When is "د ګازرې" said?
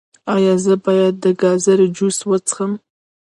1.23-1.87